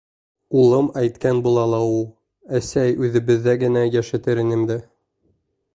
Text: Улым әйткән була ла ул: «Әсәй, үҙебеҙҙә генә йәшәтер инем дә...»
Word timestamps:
Улым 0.61 0.87
әйткән 1.01 1.41
була 1.47 1.65
ла 1.73 1.81
ул: 1.89 2.01
«Әсәй, 2.61 2.97
үҙебеҙҙә 3.09 3.57
генә 3.67 3.87
йәшәтер 3.93 4.43
инем 4.45 4.67
дә...» 4.73 4.81